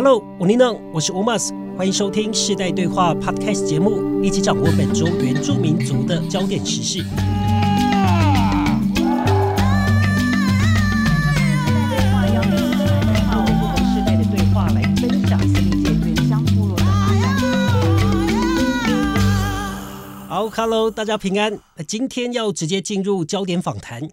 [0.00, 7.04] Hello，我尼能，我是 Umas，欢迎收听世代对话 Podcast 节目，一起掌握本周原住民族的焦点时事。
[20.28, 21.58] 好，Hello，大家平安。
[21.74, 24.08] 那今天要直接进入焦点访谈。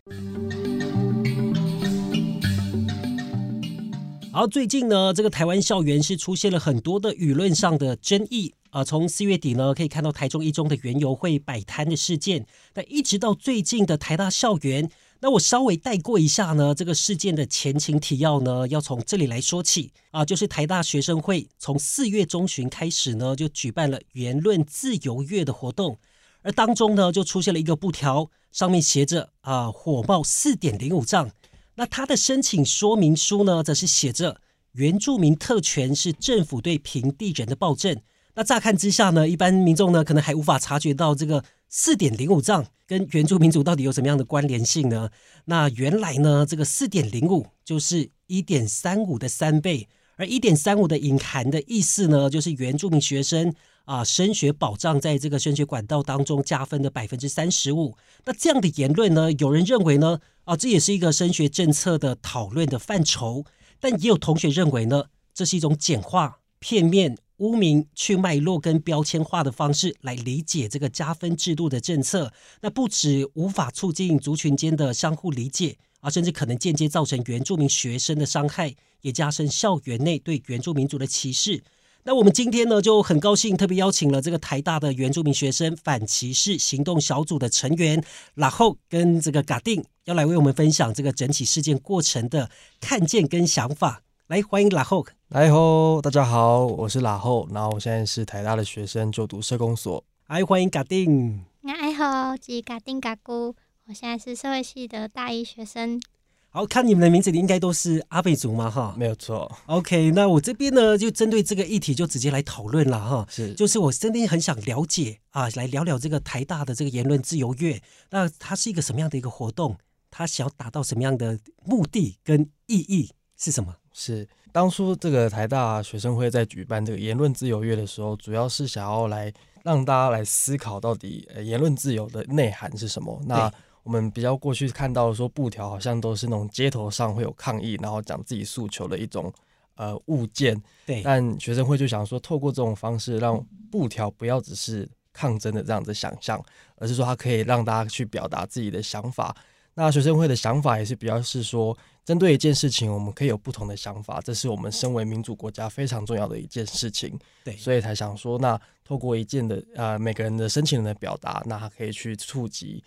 [4.36, 8.84] 好，最近呢，这个台湾校园是出现了很多的舆论上的争议啊。
[8.84, 14.92] 从四月底呢，可以看到台中一中的园游会摆摊的事件，那一直到最近的台大校园，
[15.22, 25.98] 那我稍微带过一下呢，这个事件的前情提要呢，要从这里来说起啊，就是台大学生会从四月中旬开始呢，就举办了言论自由月的活动。
[26.42, 31.32] 而当中呢，就出现了一个布条，上面写着“啊，火冒四点零五丈”。
[31.76, 34.42] 那他的申请说明书呢，则是写着
[34.74, 38.02] “原住民特权是政府对平地人的暴政”。
[38.36, 45.10] 那乍看之下呢，一般民众呢，可能还无法察觉到这个四点零五丈跟原住民族到底有什么样的关联性呢？
[45.46, 53.54] 那原来呢，这个四点零五就是一点三五的三倍，而一点三五的隐含的意思呢，就是原住民学生。
[53.86, 57.96] 啊，升学保障在这个升学管道当中加分的百分之三十五。
[58.26, 63.46] 那这样的言论呢，有人认为呢，啊，这也是一个升学政策的讨论的范畴。
[63.80, 65.04] 但也有同学认为呢，
[65.36, 72.34] 这是一种简化、片面、污名、去脉络跟标签化的方式来理解这个加分制度的政策。
[72.62, 81.64] 那不止无法促进族群间的相互理解，啊，甚至可能间接造成原住民学生的伤害，也加深校园内对原住民族的歧视。
[82.04, 88.04] 那我们今天呢就很高兴，特别邀请了这个台大的原住民学生反歧视行动小组的成员，
[88.36, 94.04] 然后跟这个嘎定要来为我们分享这个整体事件过程的看见跟想法。
[94.28, 95.08] 来，欢迎拉后。
[95.30, 100.04] 来吼，大家好，我是拉后，然后我现在是台大的学生，就读社工所。
[100.28, 101.44] 来，欢迎嘎定。
[101.64, 103.56] 来好，我是嘎定嘎姑，
[103.88, 106.02] 我现在是社会系的大一学生。
[106.50, 108.68] 好看你们的名字，你应该都是阿贝族吗？
[108.68, 109.52] 哈，没有错。
[109.68, 113.28] OK，那我这边呢，就针对这个议题，就直接来讨论了哈。
[113.30, 117.80] 是，就是我真的很想了解啊，来聊聊这个台大的这个言论自由月，
[118.10, 119.78] 那它是一个什么样的一个活动？
[120.10, 123.76] 它想要达到什么样的目的跟意义是什么？
[123.94, 129.32] 是当初这个台大学生会在举办这个言论自由月的时候，主要是想要来
[129.62, 133.22] 让大家来思考到底呃言论自由的内涵是什么。
[133.28, 133.52] 那
[133.86, 139.32] 我们比较过去看到说布条好像都是那种街头上会有抗议，然后讲自己诉求的一种
[139.76, 140.60] 呃物件。
[140.88, 141.04] 对。
[141.04, 146.44] 但学生会就想说，透过这种方式，让布条不要只是抗争的这样子想象，
[146.78, 149.38] 而是说它可以让大家去表达自己的想法。
[149.76, 157.16] 那学生会的想法也是比较是说，针对一件事情，我们可以有不同的想法，这是我们身为民主国家非常重要的一件事情。
[157.44, 157.56] 对。
[157.56, 162.84] 所以才想说，那透过一件的呃每个人的申请人的表达，那他可以去触及。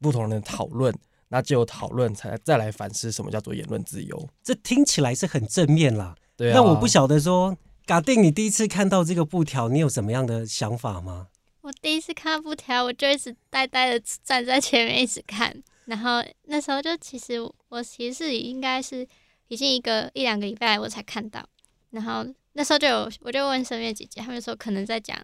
[0.00, 0.92] 不同人的讨论，
[1.28, 4.28] 那就有讨论才再来反思什么叫做言论自由。
[4.42, 6.16] 这听起来是很正面啦。
[6.36, 6.54] 对啊。
[6.54, 7.56] 那我不晓得说，
[7.86, 11.28] 嘎定，你第一次看到这个布条，你有什么样的想法吗？
[11.60, 15.54] 我第一次看到布条，我就一直呆呆的站在前面一直看。
[15.84, 19.06] 然后那时候就其实我其实应该是
[19.48, 21.46] 已经一个一两个礼拜我才看到。
[21.90, 22.24] 然后
[22.54, 25.18] 那时候就有我就问身边姐姐，他们说可能在讲。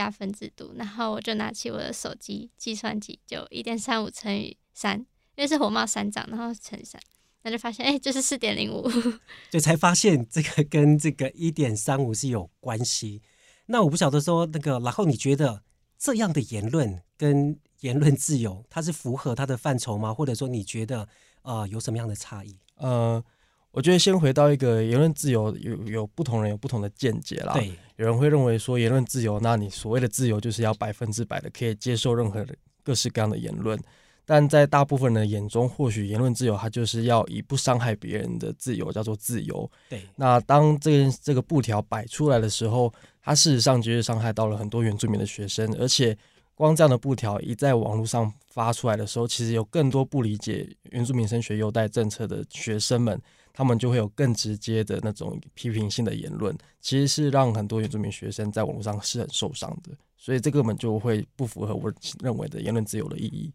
[0.00, 4.98] 加分制度，然后我就拿起我的手机计算机，就一点三五乘以三，
[5.36, 6.98] 因为是火冒三丈，然后乘三，
[7.42, 8.90] 那就发现哎，就是四点零五，
[9.52, 13.20] 就才发现这个跟这个一点三五是有关系。
[13.66, 15.62] 那我不晓得说那个，然后你觉得
[15.98, 20.14] 这样的言论跟言论自由，它是符合它的范畴吗？
[20.14, 21.06] 或者说你觉得
[21.42, 22.58] 呃有什么样的差异？
[22.76, 23.22] 呃。
[23.72, 27.52] 我觉得先回到一个言论自由，有有不同人有不同的见解啦。
[27.54, 32.44] 对，有人会认为说言论自由，那你所谓的自由就是要百分之百的可以接受任何
[32.82, 33.78] 各式各样的言论。
[34.26, 39.68] 但在大部分人的眼中，或许言论自由它就是要以不伤害别人的自由叫做自由。
[39.88, 42.92] 对，那当这个这个布条摆出来的时候，
[43.22, 46.16] 它事实上就是伤害到了很多原住民的学生，而且
[46.54, 53.20] 光这样的布条一在网络上发出来的时候，其实有更多不理解原住民升学优待政策的学生们。
[53.52, 61.92] 他们就会有更直接的那种批评性的言论，其实是让很多原住民学生在网络上是很受伤的，所以这个们就会不符合我
[62.22, 63.52] 认为的言论自由的意义。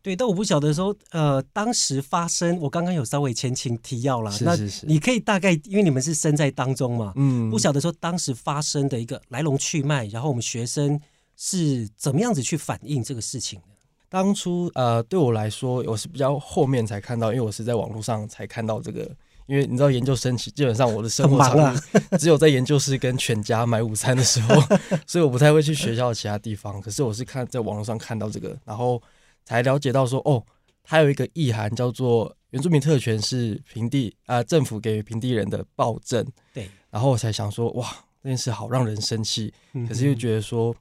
[0.00, 10.98] 对，但我不晓得说，呃，当时发生，我刚刚有稍微前情提要了，那你可以大概，因为你们是身在当中嘛，嗯，不晓得说当时发生的一个来龙去脉，然后我们学生
[11.36, 13.66] 是怎么样子去反映这个事情的。
[14.08, 19.10] 当初，呃，对我来说，我是比较后面才看到，因为我是在网络上才看到这个。
[19.48, 21.74] 因为你知道研究生期基本上我的生活
[22.18, 24.54] 只有在研究室跟全家买午餐的时候，
[25.08, 26.80] 所以我不太会去学校其他地方。
[26.80, 29.02] 可是我是看在网络上看到这个，然后
[29.44, 30.44] 才了解到说，哦，
[30.84, 36.24] 它有一个意涵叫做原住民特权是平地啊、政府给平地人的暴政。
[36.52, 37.88] 对，然后我才想说，哇，
[38.22, 39.52] 这件事好让人生气，
[39.88, 40.76] 可是又觉得说。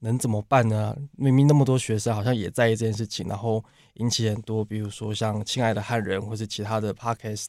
[0.00, 0.94] 能怎么办呢？
[1.16, 3.64] 明明那么多学生好像也在意这件事情，然后
[3.94, 7.46] 引起很多，比如说像《亲爱的汉人》或是其他的 podcast，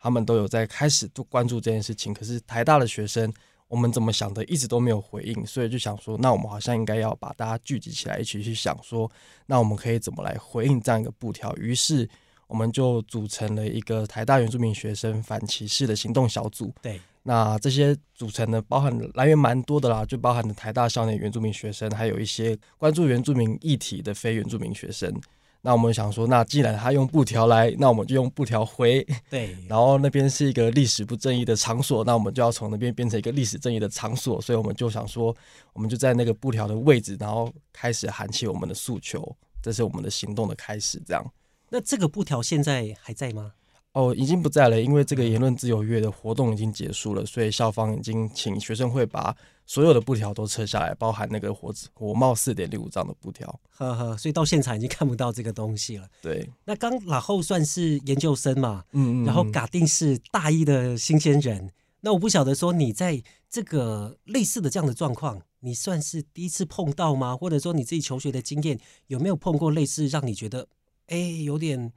[0.00, 2.14] 他们都有在开始都关注这件事情。
[2.14, 3.32] 可是台大的学生，
[3.68, 9.10] 我们怎么想的，一直都没有回应，所以就想说，那我们好像应该要把大家聚集起来，一起去想说，
[9.46, 11.54] 那我们可以怎么来回应这样一个布条？
[11.56, 12.08] 于是
[12.46, 16.72] 我们就组成了一个台大原住民学生反歧视的行动小组。
[16.80, 25.12] 对，那这些组成的包含来源蛮多的啦，就包含了台大校内原住民学生，还有一些关注原住民议题的非原住民学生。
[25.60, 29.04] 那我们想说，那既然他用布条来，那我们就用布条回。
[29.28, 34.40] 对，然后那边是一个历史不正义的场所，那我们就要从那边变成一个历史正义的场所。
[34.40, 35.34] 所以我们就想说，
[35.72, 41.02] 我们就在那个布条的位置，然后开始喊起我们的诉求，这是我们的行动的开始。
[41.04, 41.32] 这样。
[41.68, 43.52] 那这个布条现在还在吗？
[43.92, 49.36] 哦，已经不在了，因为这个言论自由月的活动已经结束了，所以校方已经请学生会把
[49.68, 53.46] 所有的布条都撤下来，包含那个火火冒四点零五张的布条。
[53.68, 56.08] 呵呵，所以到现场已经看不到这个东西了。
[56.22, 61.70] 对，那刚然后算是研究生嘛，嗯然后嘎定是大一的新鲜人。
[62.00, 67.36] 那我不晓得说你在这个类似的这样的状况，你算是第一次碰到吗？
[67.36, 70.66] 或者说你自己求学的经验有没有碰过类似让你觉得
[71.08, 71.92] 哎有点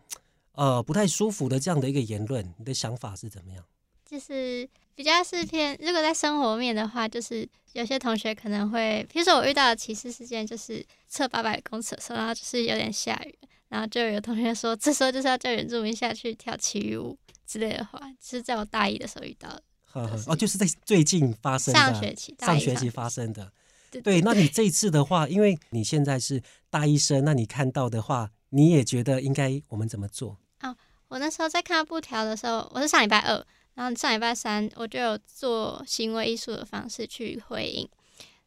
[0.56, 2.54] 呃不太舒服的这样的一个言论？
[2.58, 3.64] 你的想法是怎么样？
[4.04, 13.38] 就是比较是偏，如果在生活面的话，就是有些同学可能会，比如说我遇到的歧视事件，就是测八百公尺的时候，然后就是有点下雨，
[13.70, 17.18] 然后就有同学说， 这时候就是要叫原住民下去跳奇遇舞
[17.48, 23.52] 之类的话，就是在我大一的时候遇到的， 呵呵哦，就是在最近发生的上学期上学期发生的。
[23.90, 30.38] 对对，那你这一次的话，因为你现在是大一生，那你看到的话，你也觉得应该我们怎么做？
[30.62, 30.76] 哦
[31.10, 33.46] 我那时候在看到布条的时候，我是上礼拜二，
[33.76, 37.88] 然后上礼拜三我就有做行为艺术的方式去回应，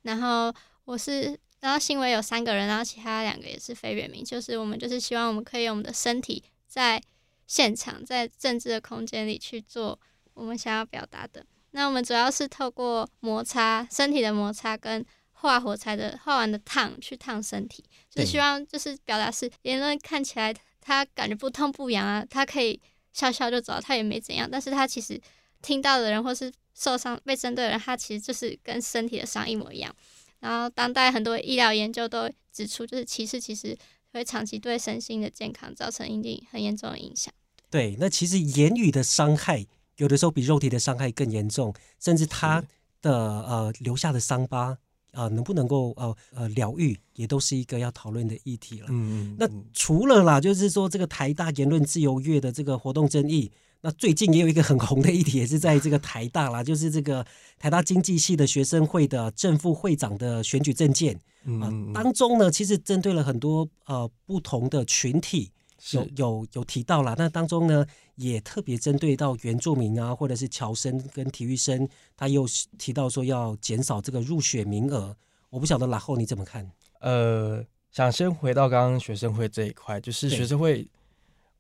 [0.03, 0.55] 然后
[0.85, 7.03] 我是，然后行为有三个人，然后其他两个也是非原民，就是我们就是希望我们可以用我们的身体在
[7.47, 9.99] 现场，在政治的空间里去做
[10.35, 11.45] 我们想要表达的。
[11.71, 22.81] 那我们主要是透过摩擦身体的摩擦跟画火柴的画完的烫去烫身体，就是希望就是表达是言论看起来他感觉不痛不痒啊，他可以
[23.15, 25.19] 笑笑就走，他也没怎样，但是他其实
[25.63, 29.95] 听到的人或是受伤被针对的人，他其实就是跟身体的伤一模一样。
[30.41, 33.75] 然后当代很多医疗研究都指出，就是歧视其实
[34.13, 37.33] 会长期对身心的健康造成一定很严重的影响。
[37.71, 39.65] 对，那其实言语的伤害
[39.97, 42.63] 有的时候比肉体的伤害更严重，甚至他
[43.01, 44.77] 的呃留下的伤疤
[45.15, 48.87] 啊、呃能不能够呃呃疗愈，也都是一个要讨论的议题了。
[48.91, 53.51] 嗯那除了啦，就是说这个台大言论自由月的这个活动争议，
[53.81, 57.25] 那最近也有一个很红的议题，也是在这个台大啦，就是这个
[57.59, 65.51] 台大经济系的学生会的正副会长的选举证件啊、嗯当中呢，其实针对了很多呃不同的群体，
[65.93, 67.15] 有有有提到啦。
[67.19, 67.87] 那当中呢，
[68.17, 72.47] 也特别针对到原住民啊，或者是侨生跟体育生，他又
[72.79, 75.17] 提到说要减少这个入学名额。
[75.51, 76.69] 我不晓得然后你怎么看？
[77.01, 80.89] 呃，想先回到刚刚学生会这一块，就是学生会，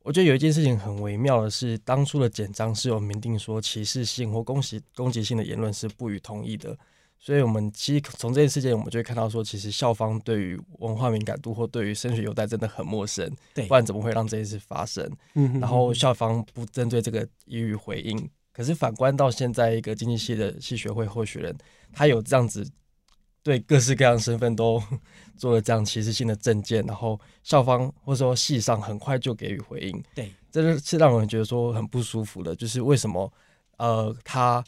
[0.02, 6.76] 我觉得有一件事情很微妙的是，当初的简章是有明定说歧视性或攻击攻击性的言论是不予同意的，
[7.18, 15.10] 所以我们其实从这件事件，我们就会看到说，其实校方对于文化敏感度或对于升学优待真的很陌生，对不然怎么会让这件事发生？
[15.34, 18.28] 嗯然后校方不针对这个予以回应。
[18.52, 21.56] 可是反观到现在，一个经济系的系学会候选人，
[21.92, 22.64] 他有这样子
[23.42, 24.80] 对各式各样身份都
[25.36, 32.54] 做了这样歧视性的证件，然后校方或者说系上很快就给予回应，对这是是让人觉得说很不舒服的。
[32.54, 33.32] 就是为什么
[33.78, 34.62] 呃他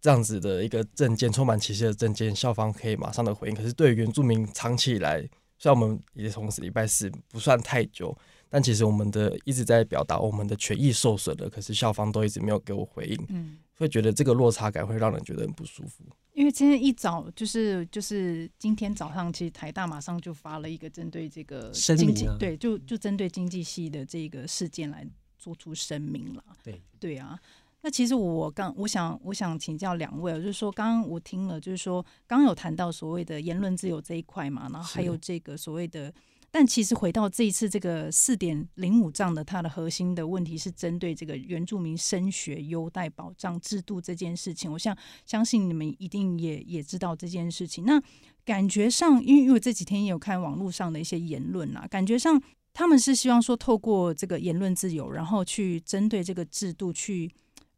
[0.00, 5.20] 这样子的一个证件充满歧视的证件，校方可以马上的回应，可是对于原住民长期以来，
[5.58, 8.16] 虽然我们也从礼拜四不算太久，
[8.48, 16.02] 但其实我们的一直在表达我们的权益受损了，可是校方都一直没有给我回应，嗯，会觉得这个落差感会让人觉得很不舒服。
[16.32, 26.42] 因为今天一早就是就是今天早上，其实台大马上就发了一个针对这个经济对，就就针对经济系的这个事件来做出声明了。
[26.64, 26.80] 对。
[26.98, 27.38] 对啊，
[27.82, 36.12] 那其实我刚我想我想请教两位，就是说刚刚我听了，就是说刚刚有谈到所谓的言论自由这一块嘛，然后还有这个所谓的
[36.50, 44.70] 但其实回到这一次这个四点零五章的它的核心的问题是针对这个原住民升学优待保障制度这件事情。
[44.72, 47.84] 我想相信你们一定也也知道这件事情。
[47.84, 48.02] 那
[48.44, 57.30] 感觉上，因为因为这几天也有看网络上的一些言论啊，感觉上他们是希望说透过这个言论自由，然后去针对这个制度去，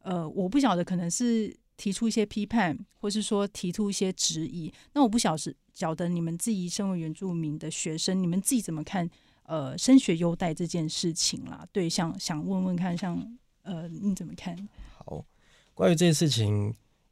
[0.03, 4.73] 呃，我不晓得可能是提出一些批判，或是说提出一些质疑。
[4.93, 9.09] 那我不晓是晓得你们自己身为原住民的学生，你们自己怎么看？
[9.45, 13.21] 呃，升学优待这件事情啦，对，想想问问看，像
[13.63, 14.57] 呃，你怎么看？
[14.97, 15.23] 好，
[15.75, 16.67] 关于这件事情，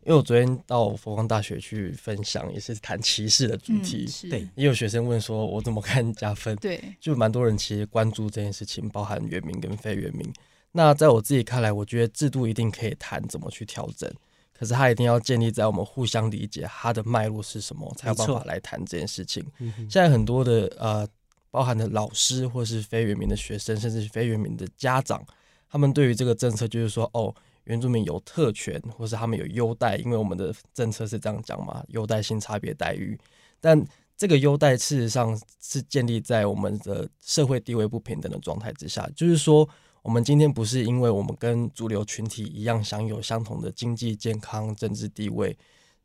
[0.04, 6.56] 因为我昨天到佛光大学去分享，也是谈歧视的主题，嗯对也有学生问说，我怎么看加分？
[6.56, 10.32] 对，就蛮多人其实关注这件事情，包含原名跟非原民。
[10.72, 14.08] 那在我自己看来，我觉得制度一定可以谈怎么去调整，
[14.52, 19.44] 可是它一定要建立在我们互相理解它的脉络是什么，才有办法来谈这件事情。
[19.58, 21.06] 嗯现在很多的呃，
[21.50, 25.24] 包含的老师或是非原民的学生，甚至是非原民的家长，
[25.68, 27.34] 他们对于这个政策就是说，哦，
[27.64, 33.18] 原住民有特权，或是他们有优待，因为我们的政策是这样讲嘛，优待性差别待遇。
[33.60, 33.84] 但
[34.16, 39.68] 这个优待事实上是建立在我们的社会地位不平等的状态之下，就是说，
[40.02, 45.56] 我们今天不是因为我们跟主流群体一样享有相同的经济、健康、政治地位，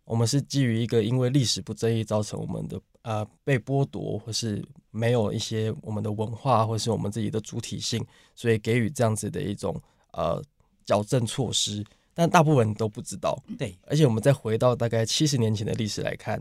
[0.03, 10.43] 我们是基于一个因为历史不正义造成我们的呃被剥夺，或是没有一些我们的文化或是我们自己的主体性，所以给予这样子的一种呃
[10.85, 11.83] 矫正措施，
[12.13, 13.41] 但大部分人都不知道。
[13.57, 16.39] 对，而且我们再回到大概七十年前的历史来看，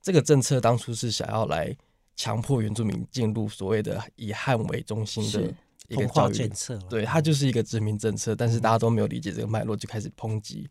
[0.00, 1.76] 这个政策当初是想要来
[2.14, 5.54] 强迫原住民进入所谓的以汉为中心的是
[5.88, 10.68] 一个教育政策了，对，它就是一个殖民政策，但是大家都没有理解这个脉络，就开始抨击。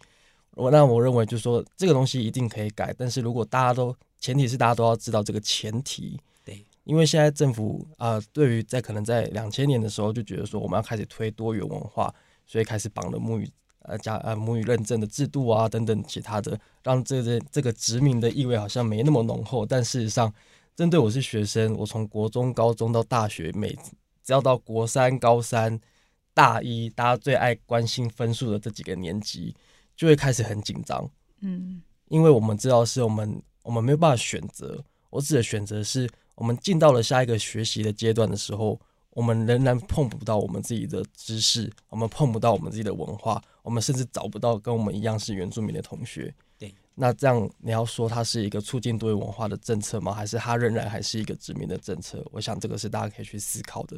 [0.56, 12.14] 我那我认为就是说，这个东西一定可以改，但是如果大家都前提是大家都要知道这个前提，对，因为现在政府啊、呃对于在可能在两千年的时候就觉得说我们要开始推多元文化，
[12.46, 20.32] 所以开始绑了母语呃加呃母语认证的制度啊等等其他的，让这个这个殖民的意味好像没那么浓厚，但事实上，
[20.76, 23.76] 针对我是学生，我从国中、高中到大学，每
[24.24, 25.80] 只要到国三、高三、
[26.34, 29.56] 大一，大家最爱关心分数的这几个年级，
[29.96, 31.10] 就会开始很紧张，
[31.42, 34.84] 嗯因为我们知道是我们我们没有办法选择。
[35.10, 38.80] 我指的选择是我们进到了下一个学习的阶段的时候，
[39.12, 46.34] 我们仍然碰不到我们自己的知识，我们碰不到我们自己的文化，我们甚至找不到跟我们一样是原住民的同学。
[46.96, 50.14] 那这样你要说它是一个促进多元文化的政策吗？
[50.14, 52.24] 还是它仍然还是一个殖民的政策？
[52.32, 53.98] 我想这个是大家可以去思考的。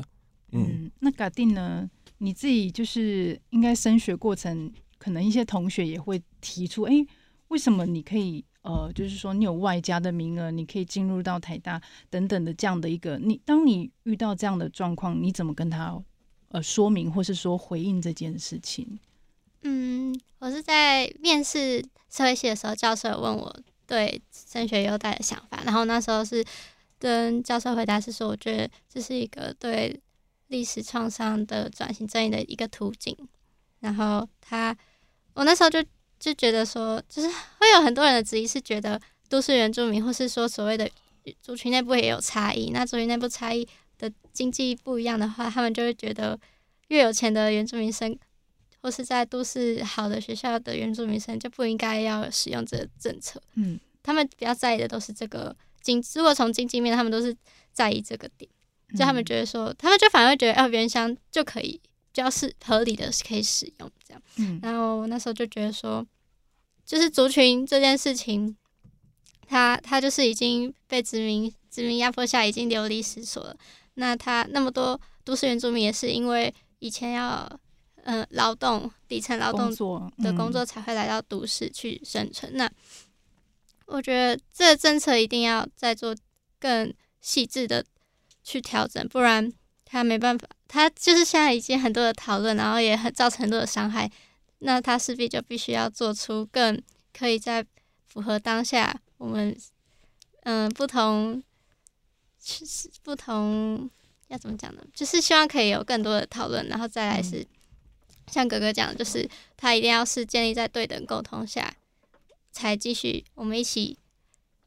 [0.52, 1.90] 嗯，嗯，那嘎定呢？
[2.20, 6.94] 你自己就是应该升学过程，可能一些同学也会提出，哎、
[7.50, 16.02] 为什么你可以呃，就是说你有外加的名额，你可以进入到台大等等的这样的一个，你当你遇到这样的状况，你怎么跟他
[16.50, 18.98] 呃说明，或是说回应这件事情？
[19.68, 26.46] 嗯，我是在面试社会系的时候，教授问我对升学优待的想法，然后那时候是
[27.00, 30.00] 跟教授回答是说，我觉得这是一个对
[30.50, 33.18] 历史创伤的转型正义的一个途径。
[33.80, 34.76] 然后他，
[35.34, 35.84] 我那时候就
[36.20, 40.88] 就觉得说，就是会有很多人的质疑是觉得都市原住民，或是说所谓的
[41.42, 43.68] 族群内部也有差异，那族群内部差异
[43.98, 46.40] 的经济不一样的话，他们就会觉得
[46.90, 48.16] 越有钱的原住民生
[48.86, 53.42] 或是在都市好的学校的原住民生就不应该要使用这个政策。
[53.56, 57.36] 嗯他们比较在意的都是这个经，如果从经济面，他们都是
[57.74, 58.48] 在意这个点，
[58.96, 64.22] 就他们嗯觉得说，他们就反而会觉得，哦，原乡就可以比较是合理的可以使用这样。
[64.38, 66.06] 嗯然后我那时候就觉得说，
[66.86, 68.56] 就是族群这件事情，
[69.48, 73.58] 他他就是已经被殖民殖民压迫下，已经流离失所了。
[73.96, 77.50] 那他那么多都市原住民也是因为以前要
[78.06, 79.70] 嗯、呃劳动底层劳动
[80.24, 82.56] 的工作才会来到都市去生存。
[82.56, 82.68] 那
[83.86, 86.16] 我觉得这个政策一定要再做
[86.60, 87.86] 更细致的
[88.44, 89.52] 去调整，不然
[89.84, 94.10] 他没办法，他就是现在已经很多的讨论，然后也很造成很多的伤害，
[94.60, 96.82] 那他势必就必须要做出更
[97.14, 97.64] 可以在
[98.08, 99.56] 符合当下我们
[100.48, 101.42] 嗯、不同
[102.38, 103.90] 其实不同
[104.28, 104.82] 要怎么讲呢？
[104.94, 107.46] 就是希望可以有更多的讨论，然后再来是、
[108.32, 111.76] 像哥哥讲的，就是他一定要是建立在对等沟通下，
[112.52, 113.98] 才继续我们一起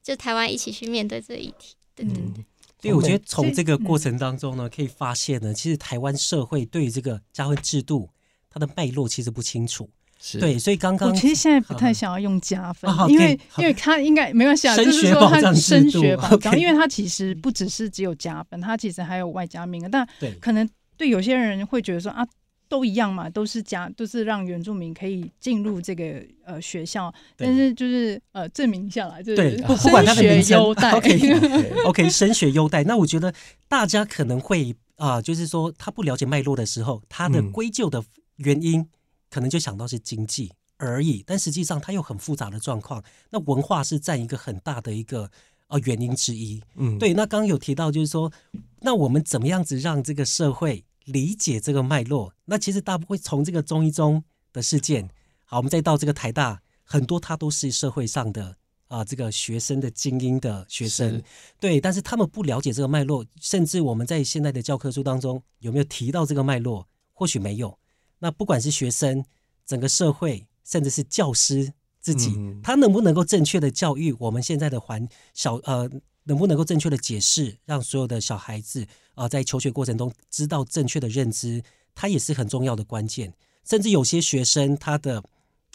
[0.03, 1.75] 就台湾一起去面对这个议题。
[1.95, 2.23] 对对对。
[2.23, 2.45] 嗯
[2.81, 8.09] 对，我觉得所以从这个过嗯程当中呢，可以发现呢，其实台湾社会对于这个加分制度
[8.49, 9.91] 它的脉络其实不清楚。
[10.21, 22.25] 是对，所以刚刚我其实现在不太想要用加分啊，因为因为他应该没关系啊，升就是说他学保障制升学保障，OK 因为他其实不只是只有加分，他其实还有外加名额，但对可能对有些人会觉得说啊。
[22.69, 30.91] 都一样嘛，都是加，都是让原住民可以进入这个呃学校，但是就是呃证明下来，就是对不不管他的升学名优待。
[30.97, 33.33] OK OK 升学优待，那我觉得
[33.67, 38.05] 大家可能会啊、就是说他不了解脉络的时候，他的嗯归咎的
[38.39, 38.85] 原因
[39.31, 43.03] 可能就想到是经济而已，但实际上它又很复杂的状况。
[43.31, 45.31] 那文化是占一个很大的一个
[45.69, 46.61] 呃原因之一。
[46.77, 48.33] 嗯，对，那刚刚有提到，就是说，
[48.81, 52.33] 那我们怎么样子让这个社会理解这个脉络？
[52.45, 54.23] 那其实大部分会从这个中医中
[54.53, 55.09] 的事件，
[55.45, 58.57] 好，我们再到这个台大，很多他都是社会上的
[58.89, 61.23] 啊、这个学生的精英的学生，
[61.61, 66.87] 对，但是他们不了解这个脉络，甚至我们在现在的教科书当中有没有提到这个脉络？
[67.13, 67.79] 或许没有。
[68.21, 69.25] 那不管是学生、
[69.67, 75.89] 整个社会，甚至是教师自己，嗯他能不能够正确的教育我们现在的环小呃，
[76.25, 78.87] 能不能够正确的解释，让所有的小孩子
[79.19, 81.63] 啊、呃在求学过程中知道正确的认知，
[81.95, 83.33] 它也是很重要的关键。
[83.65, 85.23] 甚至有些学生他的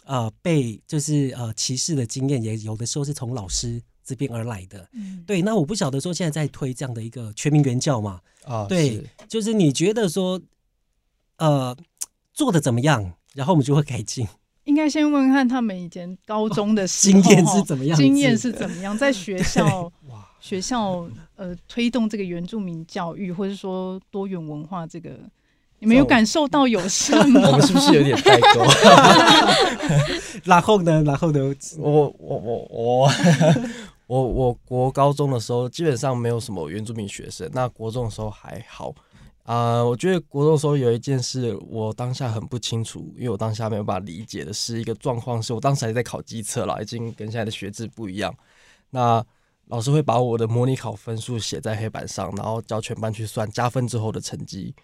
[0.04, 4.88] 呃被就是呃歧视的经验，也有的时候是从老师这边而来的。
[4.92, 10.40] 嗯对，那我不晓得说现在在推这样的一个全民原教嘛，啊，对是，就是你觉得说
[11.36, 11.76] 呃
[12.32, 14.26] 做的怎么样，然后我们就会改进。
[14.64, 19.92] 应该先问看他们以前高中的时候经验是怎么样经验是怎么样，在学 校哇，
[20.44, 25.18] 学校呃推动这个原住民教育，或者说多元文化这个，
[25.78, 27.52] 你们有感受到有什我么？
[27.52, 28.62] 们是不是有点代沟？
[30.44, 31.40] 然后呢，然后呢，
[31.78, 33.10] 我我我我
[34.06, 38.94] 我我国高中的时候基本上没有什么原住民学生，那国中的时候还好。
[39.44, 48.34] 啊、我觉得国中的时候有一件事，我当下很不清楚，因为我当下没有办法理解的是一个状况，是我当时还在考机测啦，已经跟现在的学制不一样。
[48.90, 49.24] 那
[49.66, 54.74] 老师会把我的模拟考分数写在黑板上，然后叫全班去算加分之后的成绩。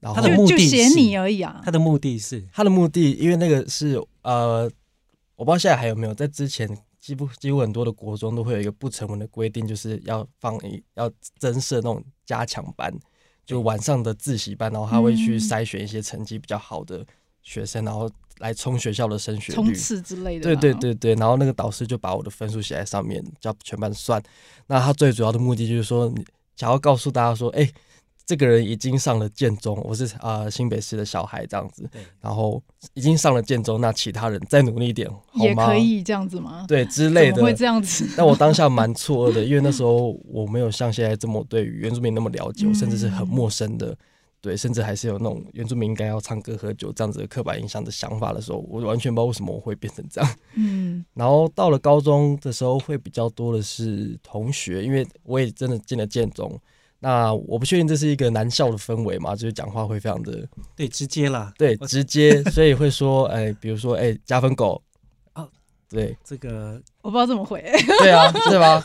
[0.00, 1.70] 然后他的目的就就写是你而已啊他。
[1.70, 4.70] 的目的是他的目的，因为那个是呃，
[5.34, 6.68] 我不知道现在还有没有，在之前
[7.00, 12.94] 几乎几乎很多的国中都会有一个不成文的规定，就是要放一要增设那种加强班，
[13.44, 17.04] 就晚上的自习班，然后他会去嗯筛选一些成绩比较好的
[17.48, 19.74] 学生，然后来冲学校的升学冲率。
[19.74, 24.22] 刺之类的，对对，对对，然后那个导师就把我的分数写在上面，叫全班算。
[24.66, 27.66] 那他最主要的目的就是说，你想要告诉大家说，哎、
[28.26, 31.88] 这个人已经上了建中，我是啊、呃新北市的小孩这样子，
[32.20, 35.42] 然后已经上了建中，那其他人再努力一点，好吗？
[35.44, 36.66] 也可以这样子吗？
[36.68, 37.54] 对之类的会。
[37.54, 38.06] 这样子？
[38.14, 43.96] 但我当下 蛮错愕的，因为那时候我没有像现在这么对于原住民那么了解，我甚至是很陌生的。
[44.40, 50.36] 对，甚至还是有那种原住民应该要唱歌喝酒这样子的刻板印象的想法的时候，我完全不知道为什么我会变成这样。
[50.54, 56.58] 嗯，然后到了高中的时候，会比较多的是同学，因为我也真的进了建中。
[57.00, 64.82] 那我不确定这是一个男校的氛围嘛，就是讲话会非常的对直接啦，对直接，所以会说，哎，比如说，哎，加分狗，哦
[65.90, 67.62] 对这个我不知道怎么回。
[68.00, 68.82] 对啊， 对吧？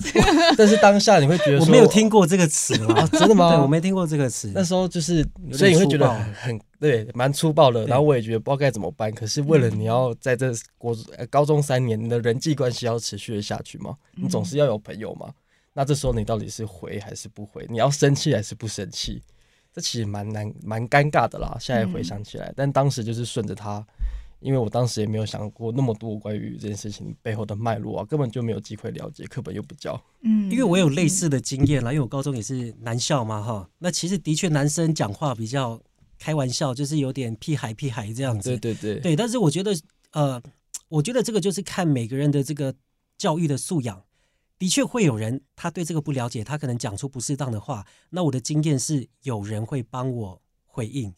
[0.58, 3.50] 但是当下你会觉得，我没有听过这个词 啊，真的吗？
[3.52, 4.52] 对我没听过这个词。
[4.56, 7.86] 那时候就是，所以你会觉得很很对，蛮粗暴的。
[7.88, 9.12] 然后我也觉得不知道该怎么办。
[9.12, 15.30] 可是为了你要在这国呃高中三年，你的人际关系要持续的下去嘛，你总是要有朋友嘛。
[15.74, 17.66] 那这时候你到底是回还是不回？
[17.70, 19.22] 你要生气还是不生气？
[19.74, 21.58] 这其实蛮难蛮尴尬的啦。
[21.60, 23.84] 现在回想起来，但当时就是顺着他，
[24.44, 30.00] 因为我当时也没有想过那么多关于这件事情背后的脉络啊，根本就没有机会了解，课本又不教。
[30.22, 35.82] 嗯，因为我有类似的经验啦，因为我高中也是男校嘛，哈，那其实的确男生讲话比较
[36.20, 38.58] 开玩笑，就是有点屁孩屁孩这样子。
[38.58, 39.74] 对对对，对，但是我觉得，
[40.12, 40.42] 呃，
[40.90, 42.76] 我觉得这个就是看每个人的这个
[43.18, 44.04] 教育的素养。
[44.60, 47.86] 的确会有人他对这个不了解，他可能讲出不适当的话。
[48.12, 51.14] 那我的经验是，有人会帮我回应。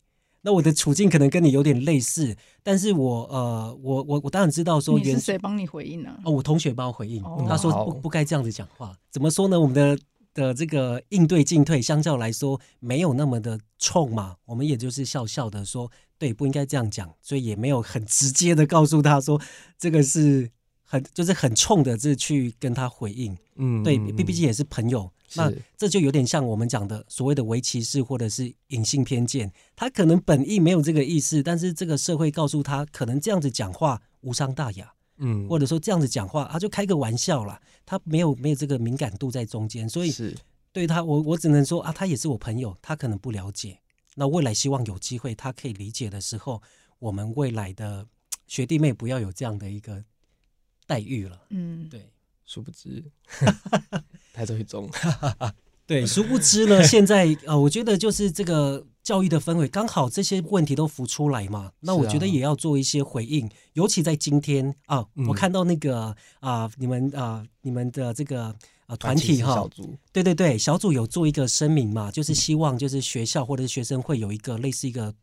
[0.45, 6.15] 那我的处境可能跟你有点类似，但是我呃，我我我当然知道说你原是谁帮你回应呢？
[6.23, 8.95] 哦，我同学帮我回应，哦他说不不该这样子讲话。
[9.09, 9.59] 怎么说呢？
[9.59, 9.97] 我们的
[10.35, 14.35] 的这个应对进退，相较来说没有那么的冲嘛。
[14.45, 19.41] 我们也就是笑笑的说，对，不应该这样讲，所以也没有很直接的告诉他说
[19.79, 20.51] 这个是
[20.83, 23.35] 很就是很冲的，这去跟他回应。
[23.55, 29.51] 嗯对嗯，B B G 也是朋友，那这就有点像我们讲的所谓的围歧视或者是隐性偏见。
[29.75, 34.91] 他可能本意没有这个意思，但是这个社会告诉他，可能这样子讲话无伤大雅。
[35.17, 40.35] 嗯或者说这样子讲话，他就开个玩笑啦，他没有没有这个敏感度在中间，所以是
[40.73, 43.79] 对他，我我只能说啊，他也是我朋友，他可能不了解。
[44.15, 46.61] 那未来希望有机会，他可以理解的时候，
[46.99, 48.05] 我们未来的
[48.47, 50.03] 学弟妹不要有这样的一个
[50.85, 51.41] 待遇了。
[51.49, 52.09] 嗯，对
[52.45, 53.03] 殊不知
[54.33, 54.89] 台中一中，
[55.87, 61.71] 对，殊不知呢，现在呃，我觉得就是这个教育的氛围，刚好这些问题都浮出来嘛。
[61.79, 68.55] 那我觉得也要做一些回应，尤其在今天啊，嗯我看到那个啊，你们啊，你们的这个
[68.87, 75.13] 啊团体哈小，组，对对对，小组有做一个声明嘛，就是希望就是学校或者是学生会有一个类似一个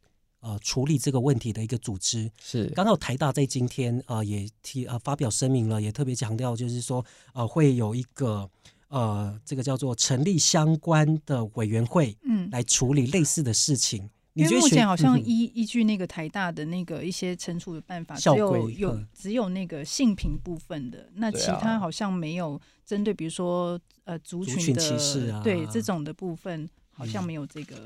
[0.42, 2.30] 呃处理这个问题的一个组织。
[2.38, 2.66] 是。
[2.74, 7.02] 刚好台大在今天呃也提呃发表声明了，也特别强调就是说
[7.32, 8.50] 呃会有一个
[8.88, 14.10] 呃这个叫做成立相关的委员会嗯，来处理类似的事情。
[14.34, 27.76] 你因为觉得目前好像嗯依依据那个台大的那个一些惩处的办法，只有有嗯只有那个性平部分的，那其他好像没有针对，比如说呃族群族群的歧视啊对这种的部分，好像嗯没有这个。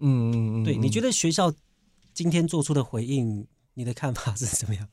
[0.00, 0.32] 嗯。
[0.32, 1.52] 嗯嗯，对，你觉得得学校
[2.14, 4.88] 今天做出的回应，你的看法是怎么样？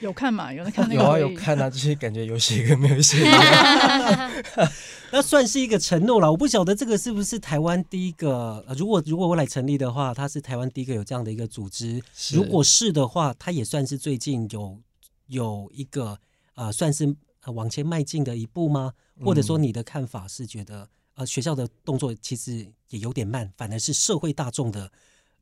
[0.00, 0.50] 有看嘛？
[0.50, 4.30] 有在看那有啊个会议有看啊，就是感觉有写跟没有写一样。
[5.12, 6.30] 那算是一个承诺了。
[6.30, 12.02] 我不晓得这个是不是台湾第一个，呃如果如果我来成立的话，它是台湾第一个有这样的一个组织。
[12.32, 14.80] 如果是的话，它也算是最近有
[15.26, 16.18] 有一个
[16.54, 18.94] 呃，算是呃往前迈进的一步吗？
[19.22, 24.90] 或者说嗯你的看法是觉得呃学校的动作其实也有点慢，反而是社会大众的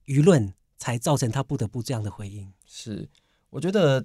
[0.06, 2.50] 舆论才造成他不得不这样的回应。
[2.64, 3.06] 是，
[3.50, 4.02] 我觉得，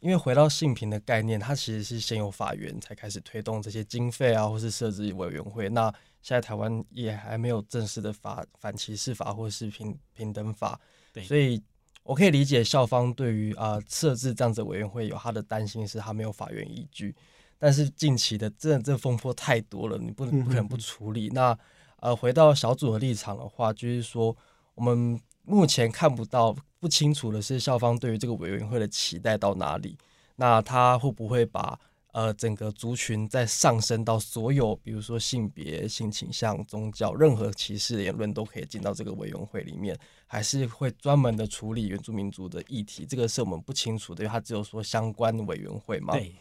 [0.00, 5.68] 因为回到性平的概念，它其实是先有法源才开始推动这些经费啊，或是设置委员会。
[5.68, 5.92] 那
[6.22, 10.80] 现在台湾也还没有正式的法反歧视法或是平平等法，
[11.12, 11.60] 对所以
[12.04, 17.14] 我可以理解校方对于啊、设置这样子委员会有他的担心，是他没有法院依据。
[17.58, 21.28] 但是近期的这这风波太多了，你不能 不可能不处理。
[21.28, 21.56] 那
[22.00, 24.36] 呃，回到小组的立场的话，就是说
[24.74, 29.96] 我们目前看不到、不清楚的是校方对于这个委员会的期待到哪里。
[30.36, 31.78] 那他会不会把
[32.12, 43.04] 呃整个族群再上升到所有，比如说性别、性倾向、宗教，任何歧视言论都可以进到这个委员会里面，还是会专门的处理原住民族的议题？
[43.04, 46.14] 这个是我们不清楚的，因为他只有说相关委员会嘛。
[46.14, 46.34] 对，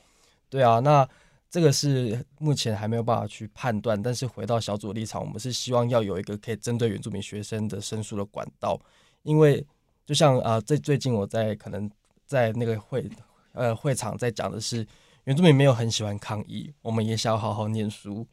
[0.50, 1.08] 对啊，那
[1.52, 4.02] 这个是目前还没有办法去判断。
[4.02, 8.80] 但是回到小组的立场，我们是希望要有一个可以针对原住民学生的申诉的管道，
[9.24, 9.64] 因为
[10.06, 11.92] 就像啊，最、最近我在可能
[12.26, 13.08] 在那个会
[13.52, 14.88] 呃会场在讲的是，
[15.26, 18.26] 原住民没有很喜欢抗议，我们也想要好好念书，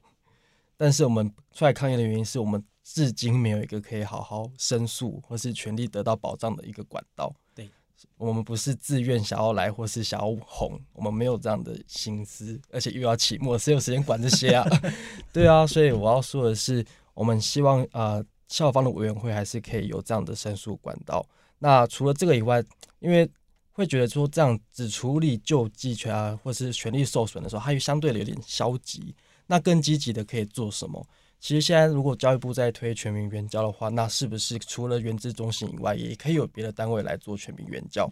[0.76, 7.34] 但是我们出来抗议的原因是我们至今没有一个可以好好申诉或是权利得到保障的一个管道。
[7.54, 7.68] 对，
[8.16, 14.66] 我们不是自愿想要来或是想要红，我们没有这样的心思，而且又要期末，谁有时间管这些啊？
[15.32, 16.84] 对啊，所以我要说的是，
[17.14, 21.24] 我们希望呃校方的委员会还是可以有这样的申诉管道。
[21.58, 22.62] 那除了这个以外，
[23.00, 23.28] 因为
[23.72, 29.14] 会觉得说这样只处理救济权啊，或是权利受损的时候，它又相对的有点消极。
[29.46, 31.04] 那更积极的可以做什么？
[31.40, 38.10] 其实现在如果教育部在推全民原教的话，那是不是除了原资中心以外，也可以有别的单位来做全民原教？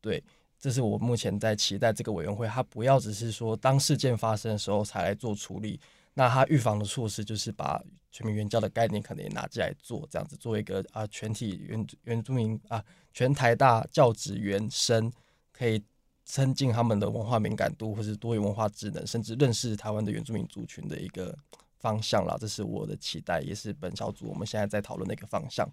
[0.00, 0.22] 对，
[0.58, 5.80] 这是我目前在期待这个委员会，它不要只是说当事件发生的时候才来做处理，
[6.14, 15.12] 那它预防的措施就是把全民原教的概念可能也拿进来做，这样子做一个啊全体原原住民啊全台大教职员生
[15.52, 15.80] 可以
[16.24, 21.36] 增进他们的文化敏感度，或是多元文化智能，甚至认识台湾的原住民族群的一个
[21.78, 22.36] 方向啦。
[22.38, 25.68] 这是我的期待，也是本小组我们现在在讨论的一个方向。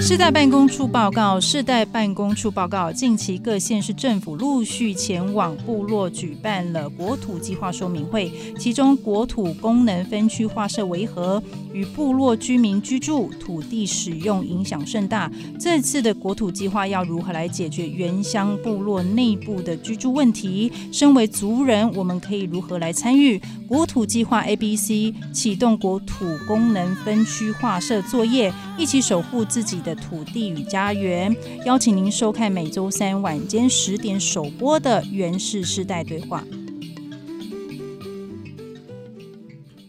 [0.00, 11.40] 世代办公处报告，世代办公处报告，近期各县市政府陆续前往部落举办了国土计划说明会，其中国土功能分区划设为何，
[11.74, 15.30] 与部落居民居住、土地使用影响甚大。
[15.58, 20.72] 这次的国土计划要如何来解决原乡部落内部的居住问题？
[20.90, 31.34] 身为族人，我们可以如何来参与国土计划 A、B、C 启动国土功能分区划设作业，一起守护自己的土地与家园。
[31.64, 36.42] 邀请您收看每周三晚间十点首播的《原氏世代对话》。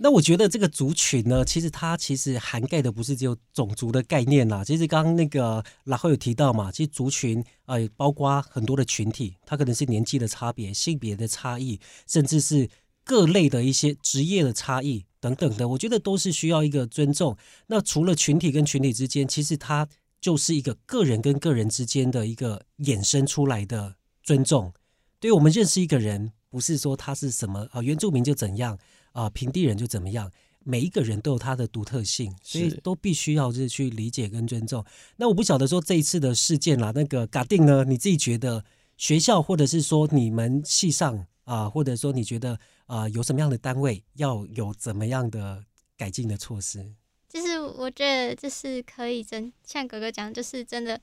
[0.03, 4.63] 那我觉得这个族群呢，其实它其实涵盖的不是只有种族的概念啦。
[4.63, 12.67] 其实刚刚那个然后有提到嘛，其实族群呃包括很多的群体，它可能是年纪的差别、性别的差异，甚至是
[13.03, 17.37] 各类的一些职业的差异等等的，我觉得都是需要一个尊重。
[17.67, 19.87] 那除了群体跟群体之间，其实它
[20.19, 24.73] 就是一个个人跟个人之间的一个衍生出来的尊重。
[25.19, 28.77] 对于我们认识一个人，不是说他是什么啊、原住民就怎样。
[29.13, 30.31] 啊、平地人就怎么样
[30.63, 34.85] 每一个人都有他的独特性，所以都必须要是去理解跟尊重。
[35.17, 38.63] 那我不晓得说这一次的事件啦，那个嘎定呢，你自己觉得
[38.95, 42.57] 学校或者是说你们系上啊、或者说你觉得
[42.91, 45.63] 啊、有什么样的单位要有怎么样的
[45.95, 46.93] 改进的措施？
[47.29, 50.99] 就是我觉得就是可以真像哥哥讲，就是真的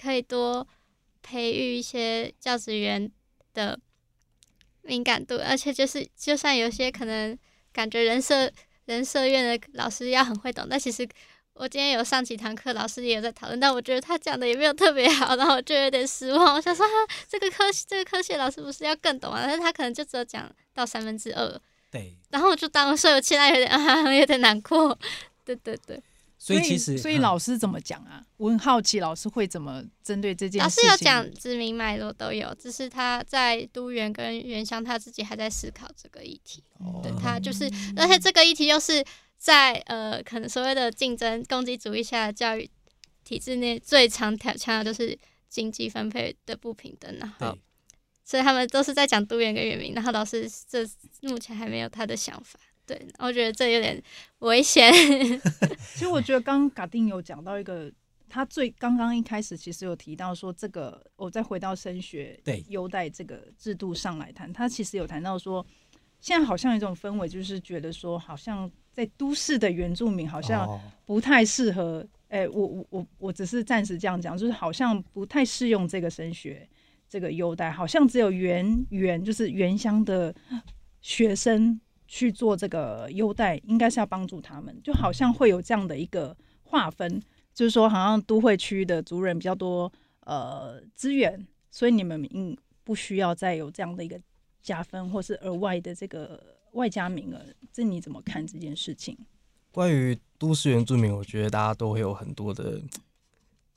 [0.00, 0.66] 可以多
[1.22, 3.12] 培育一些教职员
[3.52, 3.78] 的
[4.80, 7.38] 敏感度，而且就是就算有些可能
[7.70, 8.50] 感觉人社
[8.86, 11.06] 人社院的老师要很会懂，但其实
[11.58, 16.54] 我今天有上几堂课，老师也有在讨论，但我觉得他讲的也没有特别好，然后我就有点失望。
[16.54, 16.92] 我想说，哈，
[17.28, 19.42] 这个科这个科学老师不是要更懂啊？
[19.46, 24.98] 但是他可能就只有讲到三分之二，对，然后我就当时我现在有点啊，有点难过。
[25.44, 26.02] 对对对。
[26.46, 28.24] 所以其实所以嗯老师怎么讲啊？
[28.36, 30.82] 我很好奇，老师会怎么针对这件老事情？
[30.82, 36.62] 师有讲知名脉络都有，只是他在都园跟原乡他自己还在思考这个议题。
[36.78, 37.64] 哦对他就是，
[37.96, 39.04] 而且这个议题又是
[39.36, 42.70] 在呃可能所谓的竞争攻击主义下的教育
[43.24, 47.60] 体制内最常挑强调就是经济分配的不平等，然后对
[48.24, 50.88] 所以他们都是在讲都园跟原民，然后老师这
[51.22, 52.60] 目前还没有他的想法。
[52.86, 54.00] 对，我觉得这有点
[54.38, 54.92] 危险。
[55.92, 57.90] 其实我觉得刚刚嘎定有讲到一个，
[58.28, 65.66] 他最刚刚一开始其实有提到说，这个我再回到升学对优待这个制度上来谈，他其实有谈到说，
[66.20, 72.06] 现在好像有一种氛围，就是觉得说，好像在都市的原住民好像哦不太适合。
[72.28, 76.68] 哎、我我我我只是暂时这样讲，就是好像不太适用这个升学
[77.08, 80.34] 这个优待，好像只有原原就是原乡的
[81.00, 87.20] 学生去做这个优待，应该是要帮助他们，就好像会有这样的一个划分，
[87.54, 94.20] 就是说好像都会区的族人比较多呃资源，所以你们应不需要再有这样的一个
[94.62, 97.40] 加分或是额外的这个外加名额，
[97.72, 99.16] 这你怎么看这件事情？
[99.72, 102.80] 关于都市原住民，我觉得大家都会有很多的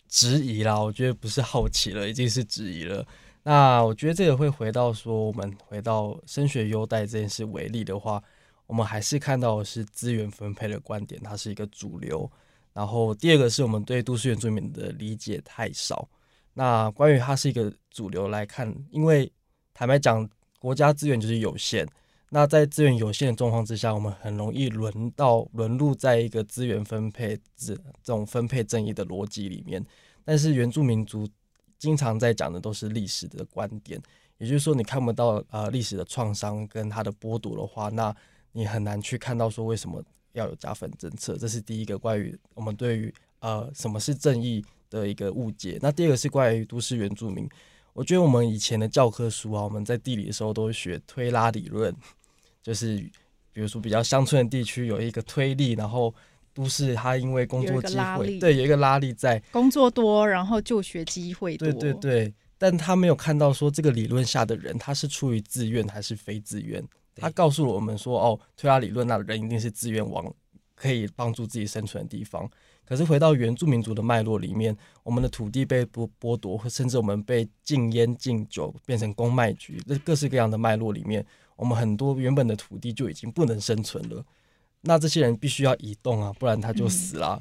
[0.08, 0.80] 质疑啦。
[0.80, 3.06] 我觉得不是好奇了，已经是质疑了。
[3.44, 8.22] 那我觉得这个会回到说，我们回到升学优待这件事为例的话，
[8.68, 12.30] 我们还是看到的是资源分配的观点，它是一个主流。
[12.74, 16.08] 然后第二个是我们对都市原住民的理解太少。
[16.54, 19.32] 那关于它是一个主流来看，因为
[19.74, 21.88] 坦白讲，国家资源就是有限。
[22.30, 29.84] 那在资源有限的状况之下，我们很容易轮到沦入在一个资源分配这这种分配正义的逻辑里面。
[30.24, 31.28] 但是原住民族
[31.80, 34.00] 经常在讲的都是历史的观点，
[34.38, 38.16] 也就是说，你看不到呃历史的创伤跟它的剥夺的话，那
[38.52, 41.38] 你很难去看到说为什么要有加分政策。
[41.38, 45.80] 这是第一个关于我们对于呃什么是正义的一个误解。
[45.82, 47.50] 那第二个是关于都市原住民。
[47.94, 51.94] 我觉得我们以前的教科书啊，我们在地理的时候都学推拉理论，
[52.62, 52.98] 就是
[53.52, 56.14] 比如说比较乡村的地区有一个推力，然后
[56.60, 66.84] 都市它因为工作机会，对，有一个拉力在，工作多，然后就学机会多，对对对，但他没有看到说这个理论下的人他是出于自愿还是非自愿。
[67.16, 70.30] 他告诉了我们说，哦，推拉理论那人一定是自愿往
[70.76, 72.50] 可以帮助自己生存的地方。
[72.86, 84.26] 可是回到原住民族的脉络里面，我们的土地被剥剥夺，或甚至我们被禁烟禁酒，变成公卖局，这各式各样的脉络里面，我们很多原本的土地就已经不能生存了。
[84.82, 87.40] 那这些人必须要移动啊，不然他就死了。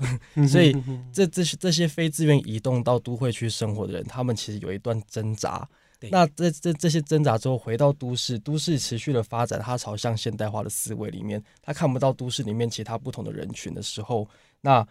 [0.49, 0.75] 所以
[1.13, 5.69] 这这些这些非自愿移动到都会区生活的人，他们其实有一段挣扎。
[6.11, 14.29] 那这这这些挣扎之后，回到都市，都市持续的发展，它朝向现代化的思维里面，他看不到都市里面其他不同的人群的时候，
[14.61, 14.87] 那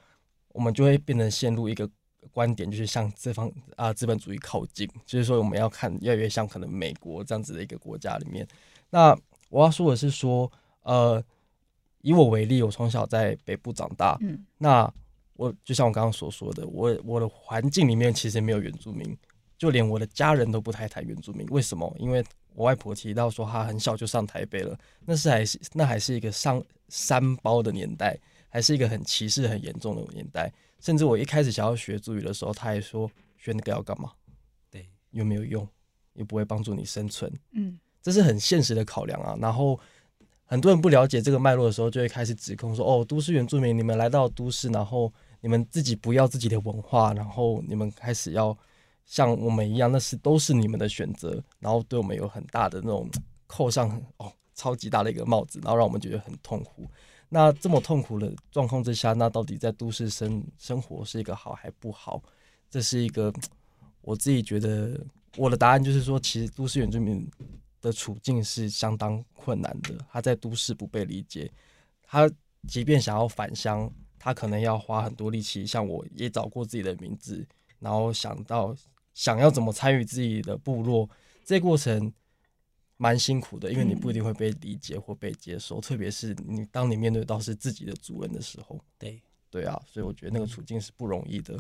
[0.50, 1.90] 我们就会变成陷入一个
[2.34, 8.46] 观点，就是向这方啊资本主义靠近，就是说我们要看越来越像可能美国这样子的一个国家里面。
[8.90, 9.18] 那
[9.50, 11.24] 我要说的是说，呃，
[12.08, 14.90] 以我为例，我从小在北部长大，嗯，那
[15.34, 19.18] 我就像我刚刚所说的，我我的环境里面其实没有原住民，
[19.58, 21.46] 就连我的家人都不太谈原住民。
[21.48, 21.94] 为什么？
[22.00, 22.24] 因为
[22.56, 28.18] 我外婆提到说她很小就上台北了，那是还是那还是一个上三包的年代，
[28.48, 30.50] 还是一个很歧视很严重的年代。
[30.80, 34.14] 甚至我一开始想要学族语的时候，她还说学那个要干嘛？
[34.72, 35.68] 对，有没有用？
[36.14, 37.30] 也不会帮助你生存。
[37.52, 39.38] 嗯，这是很现实的考量啊。
[39.42, 39.78] 然后
[40.50, 48.58] 很多人不了解这个脉络的时候，就会开始指控说：“哦，都市原住民，你们来到都市，然后你们自己不要自己的文化，然后你们开始要
[49.06, 53.10] 像我们一样，那是都是你们的选择，然后对我们有很大的那种
[53.46, 56.90] 扣上哦超级大的一个帽子，然后让我们觉得很痛苦。
[57.30, 62.24] 那这么痛苦的状况之下，那到底在都市生生活是一个好还不好？
[62.70, 63.34] 这是一个
[64.02, 64.98] 我自己觉得
[65.36, 67.30] 我的答案就是说，其实都市原住民
[67.88, 69.98] 的处境是相当困难的。
[70.12, 71.50] 他在都市不被理解，
[72.04, 72.30] 他
[72.68, 75.66] 即便想要返乡，他可能要花很多力气。
[75.66, 77.48] 像我也找过自己的名字，
[77.80, 78.76] 然后想到
[79.14, 81.10] 想要怎么参与自己的部落，
[81.46, 82.12] 这过程
[82.98, 91.58] 蛮辛苦的，因为你不一定会被理解或被接受，特别是你当你面对到是自己的主人的时候，对，对啊，所以我觉得那个处境是不容易的。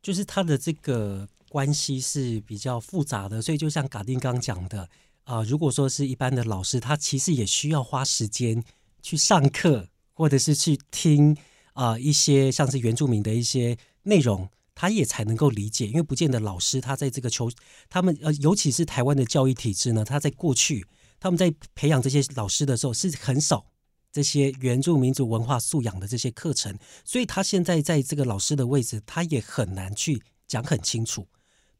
[0.00, 4.88] 就是他的这个关系是比较复杂的，所以就像嘎丁刚讲的
[5.28, 8.64] 啊、如果说是一般的老师，他其实也需要花时间
[9.02, 11.36] 去上课，或者是去听
[11.74, 15.86] 啊、一些像是原住民的一些内容，他也才能够理解。
[15.86, 17.50] 因为不见得老师他在这个求
[17.90, 20.86] 他们呃，尤其是台湾的教育体制呢，他在过去
[21.20, 23.66] 他们在培养这些老师的时候是很少
[24.10, 31.28] 这些原住民族文化素养的这些课程，所以他现在在这个老师的位置，他也很难去讲很清楚。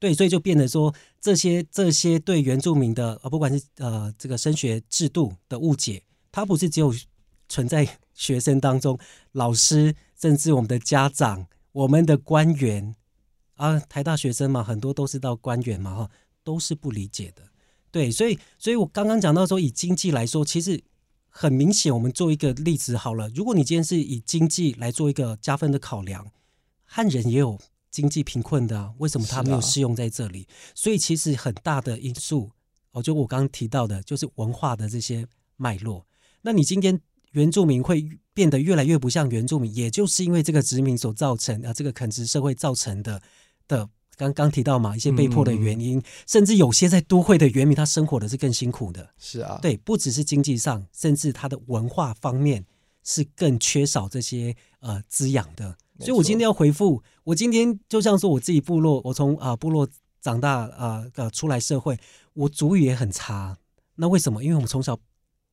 [0.01, 6.95] 对，所以就变得说这些这些对原住民的呃，不管是呃这个升学制度的误解，它不是只有
[7.49, 8.99] 存在学生当中，
[9.33, 12.95] 老师甚至我们的家长、我们的官员
[13.57, 16.11] 啊，台大学生嘛，很多都是到官员嘛哈，
[16.45, 17.43] 都是不理解的。
[17.91, 20.81] 对，所以所以我刚刚讲到说，以经济来说，其实
[21.29, 23.29] 很明显，我们做一个例子好了。
[23.31, 26.31] 如果你今天是以经济来做一个加分的考量，
[26.85, 27.59] 汉人也有
[27.90, 30.46] 经济贫困的啊，为什么他没有适用在这里？
[30.74, 32.51] 所以其实很大的因素，
[32.92, 36.07] 哦，就我刚刚提到的，就是文化的这些脉络。
[36.42, 37.01] 那你今天
[37.33, 43.22] 原住民会变得越来越不像原住民，也就是因为这个殖民所造成啊，这个垦殖社会造成的
[43.66, 43.88] 的。
[44.16, 49.14] 刚刚提到嘛，一些被迫的原因，甚至有些在都会的原民，他生活的是更辛苦的。
[49.16, 52.66] 是啊，对，不只是经济上，甚至他的文化方面
[53.05, 55.77] 是更缺少这些呃滋养的。
[55.99, 59.87] 没所以我今天要回复，我今天就像说我自己部落，我从啊、部落
[60.21, 61.99] 长大啊呃出来社会，
[62.35, 63.59] 我主语也很差。
[63.97, 64.43] 那为什么？
[64.43, 64.97] 因为我们从小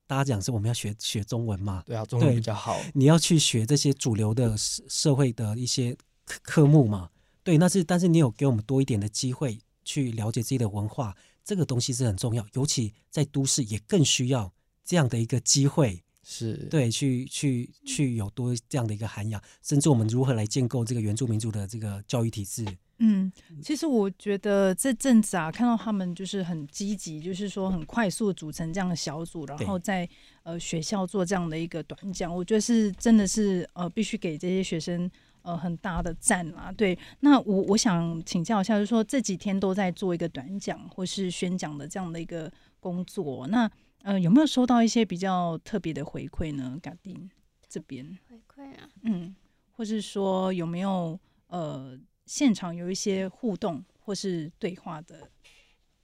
[0.07, 2.79] 大家讲是我们要学学中文嘛，对啊，中文比较好。
[2.93, 7.09] 你要去学这些主流的社社会的一些科科目嘛。
[7.43, 14.53] 对，那是但是你有给我们多一点的机会去了解自己的文化，这个东西是很重要，尤其在都市也更需要
[14.83, 22.65] 这样的一个机会，是，对，去去去有多这样的一个涵养，甚至我们如何来建构这个原住民族的这个教育体制。
[22.97, 30.09] 嗯，其实我觉得这阵子啊，看到他们就是很积极，就是说很快速组成这样的小组，然后在
[30.41, 35.07] 呃学校做这样的一个短讲，我觉得是真的是呃必须给这些学生
[35.43, 36.71] 呃很大的赞啊。
[36.71, 43.69] 对，那我我想请教一下，就是说这几天都在做一个短讲或是宣讲的这样的一个工作，那
[44.05, 46.77] 呃有没有收到一些比较特别的回馈呢？
[46.81, 47.27] 嘎丁
[47.67, 49.35] 这边，回馈啊，嗯，
[49.71, 55.27] 或是说有没有呃现场有一些互动或是对话的？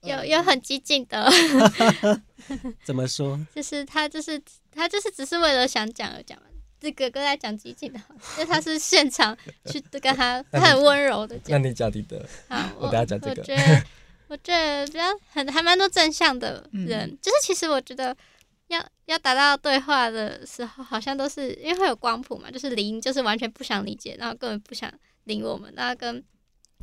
[0.02, 1.30] 有有很激进的
[2.84, 3.38] 怎么说？
[3.54, 6.46] 就是他就是他就是只是为了想讲而讲嘛。
[6.80, 8.00] 这哥哥在讲激进的，
[8.36, 11.56] 因为他是现场去跟他， 他很温柔的那。
[11.58, 13.84] 你讲你的，好，我等下讲这个我觉得，
[14.32, 16.86] 我觉得比较很还蛮多正向的嗯。
[16.86, 18.16] 人，就是其实我觉得
[18.68, 24.90] 要要达到对话的时候，好像都是因为会有光谱嘛，就是零就是完全不想理解，然后根本不想
[25.24, 26.24] 理我们，然后跟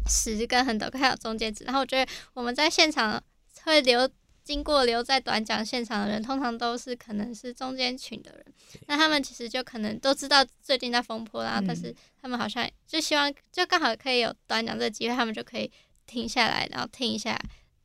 [0.08, 3.22] 十跟很多还有中间值，然后我觉得我们在现场
[3.64, 4.08] 会留。
[4.42, 8.44] 经过留在短讲现场的人，通常都是可能是中间群的人，
[8.88, 11.68] 那他们其实就可能都知道最近在风波啦，嗯。
[11.68, 15.72] 但是他们好像就希望就刚好可以有短讲这个机会，他们就可以
[16.10, 17.40] 停下来，然后听一下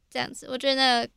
[0.08, 0.46] 这样子。
[0.50, 1.10] 我觉得那个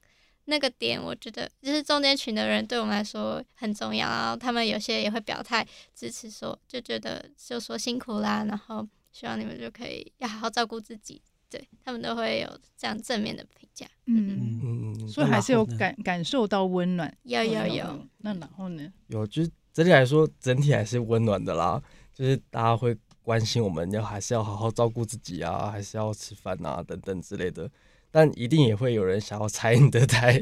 [0.45, 5.65] 那个点，我觉得就是中间群的人对我们来说很重要，然后他们有些也会表态
[5.95, 13.87] 支持说，就觉得就说辛苦啦，然后希望你们就可以要好好照顾自己，对他们都会有这样正面的评价。
[14.05, 17.13] 嗯，嗯嗯，所以还是有感感受到温暖。
[17.23, 18.91] 有有有，那然后呢？
[19.07, 21.81] 有，就是整体来说，整体还是温暖的啦。
[22.13, 27.69] 就是大家会关心我们要还是要好好照顾自己啊，还是要吃饭啊等等之类的。
[28.09, 30.39] 但一定也会有人想要拆你的台，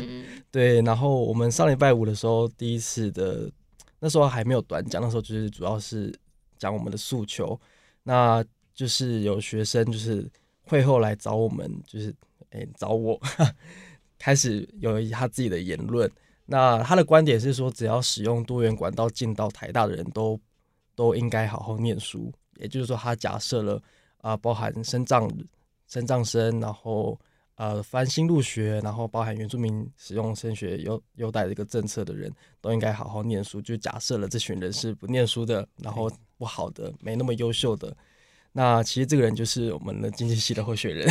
[0.00, 0.80] 嗯， 对。
[0.82, 3.50] 然后我们上礼拜五的时候，第一次的
[3.98, 6.16] 那时候还没有短讲，那时候就是主要是
[6.56, 7.60] 讲我们的诉求。
[8.04, 8.42] 那
[8.72, 10.30] 就是有学生就是
[10.62, 12.14] 会后来找我们，就是
[12.50, 13.20] 诶、找我，
[14.16, 16.08] 开始有他自己的言论。
[16.46, 20.38] 那他的观点是说，只要使用多元管道进到台大的人都
[20.96, 22.32] 都应该好好念书。
[22.56, 23.80] 也就是说，他假设了
[24.22, 25.30] 啊、包含生藏
[25.86, 27.16] 生藏生，然后
[27.54, 33.62] 呃翻新入学，然后包含原住民使用升学优优待的一个政策的人，都应该好好念书。
[33.62, 37.96] 就假设了这群人是不念书的，然后不好的，没那么优秀的。
[38.50, 41.06] 那其实这个人就是我们的经济系的候选人。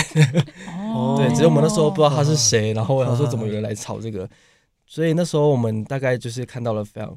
[0.67, 4.27] 哦 对，只是我们那时候不知道他是谁，然后我想说哦怎么有人来炒这个，
[4.87, 7.15] 所以那时候我们大概就是看到了非常，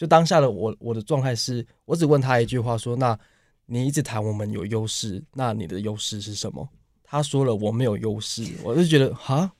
[0.00, 3.18] 就当下的我，我的状态是，我只问他一句话，说：“那
[3.66, 6.66] 你一直谈我们有优势，那你的优势是什么？”
[7.04, 9.52] 他说了我没有优势，我就觉得哈，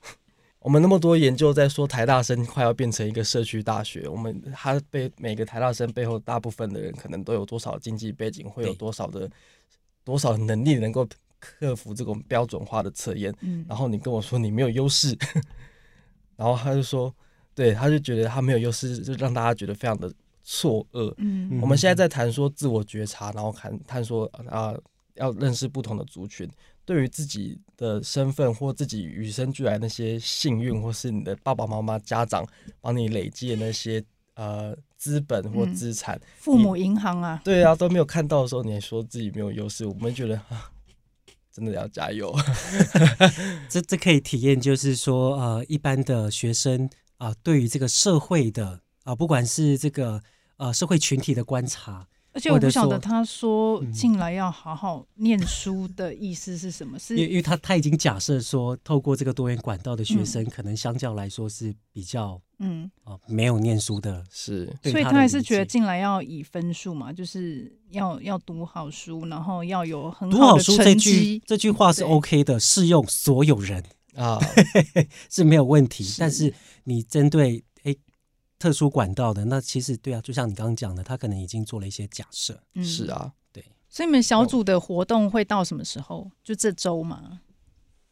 [0.61, 9.31] 我们那么多研究在说台大生快要变成一个社区大学，我们他被每个台大生背后大部分的人可能都有多少经济背景，会有多少的
[10.05, 11.07] 多少能力能够
[11.39, 13.63] 克服这种标准化的测验，嗯。
[13.69, 15.15] 然后你跟我说你没有优势，
[16.35, 17.15] 然后他就说，
[17.55, 20.11] 对，他就觉得他没有优势，就让大家觉得非常的
[20.53, 21.15] 错愕。
[21.19, 24.75] 嗯我们现在在谈说自我觉察，然后看探索啊、
[25.15, 26.49] 要认识不同的族群，
[26.85, 32.45] 对于自己的身份或自己与生俱来那些幸运，或是你的爸爸妈妈、家长
[32.81, 34.03] 帮你累积的那些
[34.35, 40.73] 呃资本或嗯资产，父母银行啊，对啊都没有看到的时候，你还说自己没有优势，我们觉得啊，
[41.53, 42.35] 真的要加油。
[43.71, 50.23] 这这可以体验，就是说，呃，一般的学生啊、对于这个社会的啊、不管是这个
[50.61, 53.91] 呃社会群体的观察，而且我不晓得他说嗯。
[53.93, 56.99] 进来要好好念书的意思是什么？
[56.99, 60.27] 是因为因为他他已经假设说，透过这个多元管道的学嗯。
[60.27, 64.67] 生，可能相较来说是比较嗯，啊、没有念书的，是。
[64.85, 71.43] 所以他还是觉得进来要以分数嘛，就是要要读好书，然后要有很读好的书这句成绩。
[71.47, 73.83] 这句话是 OK 的，适用所有人
[74.15, 74.39] 啊，
[75.31, 76.05] 是没有问题。
[76.05, 76.21] 是。
[76.21, 76.53] 但是
[76.85, 77.65] 你针对诶
[78.61, 82.63] 特殊管道的，那其实对啊，就像你刚刚讲的，他可能已经做了一些假设。
[82.75, 83.33] 嗯是，啊。
[83.53, 86.31] 对所以你们小组的活动会到什么时候？
[86.45, 87.41] 就这周嘛。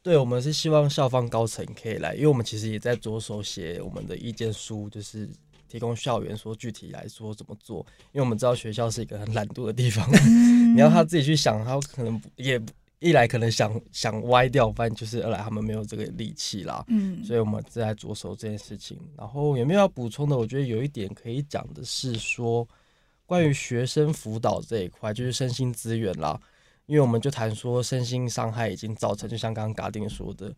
[0.02, 5.28] 对，我们是希望校方高层可以来，因为我们其实也在着手写我们的意见书，就是
[5.68, 7.84] 提供校园说具体来说怎么做。
[8.12, 16.84] 因为我们知道学校是一个很懒惰的地方，嗯 你要他自己去想，他可能也不一来可能想想歪掉，反正就是二来他们没有这个力气啦。
[16.88, 18.98] 嗯，所以我们正在着手这件事情。
[19.16, 20.36] 然后有没有要补充的？
[20.36, 22.66] 我觉得有一点可以讲的是说，
[23.24, 26.40] 关于学生辅导这一块，就是身心资源啦。
[26.86, 30.52] 因为我们就谈说，身心伤害已经造成，就像刚刚嘎定说的，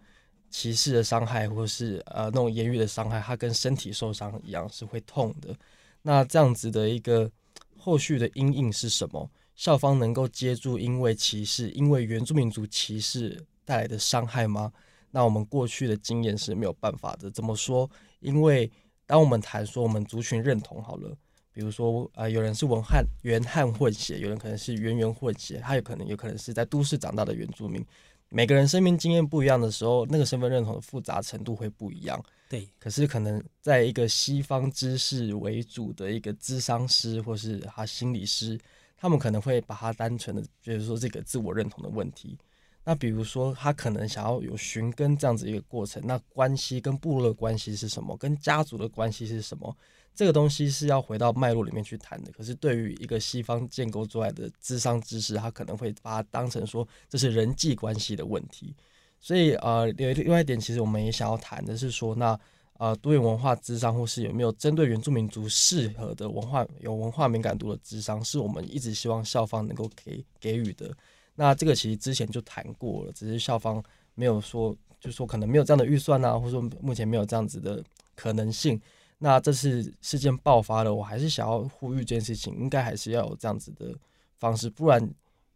[0.48, 5.54] 歧视的伤害，或是呃那种言语的伤害，它跟身体受伤一样是会痛的。
[6.00, 7.30] 那这样子的一个
[7.76, 9.28] 后续的阴影是什么？
[9.60, 14.72] 校方能够接住因为歧视、因为原住民族歧视带来的伤害吗？
[15.10, 17.30] 那我们过去的经验是没有办法的。
[17.30, 17.88] 怎么说？
[18.20, 18.72] 因为
[19.04, 21.14] 当我们谈说我们族群认同好了，
[21.52, 27.84] 比如说呃，有人是文汉原汉混血，有人可能是原原混血，他有可能有可能是在都市长大的原住民。
[28.30, 32.18] 每个人生命经验不一样的时候，那个身份认同的复杂程度会不一样。
[32.48, 38.58] 对，可是可能在一个西方知识为主的一个咨商师或是他心理师，
[39.00, 42.36] 他们可能会把它单纯的觉得说这个自我认同的问题。
[42.84, 48.14] 那比如说他可能想要有寻根这样子一个过程，那关系跟部落的关系是什么？
[48.18, 49.74] 跟家族的关系是什么？
[50.14, 52.30] 这个东西是要回到脉络里面去谈的。
[52.32, 58.74] 可是对于一个西方建构出来的智商知识，他可能会把它当成说这是人际关系的问题。
[59.18, 62.38] 所以呃，有另外一点，其实我们也想要谈的是说，那
[62.80, 70.90] 呃多元文化智商或是有没有针对原住民族适合的文化有文化敏感度的智商，是我们一直希望校方能够给给予的。
[71.34, 78.80] 那这个其实之前就谈过了，只是校方没有说，就说可能没有这样的预算啊，或者说目前没有这样子的可能性。
[79.18, 83.94] 那这次事件爆发了，我还是想要呼吁这件事情，应该还是要有这样子的
[84.38, 85.06] 方式，不然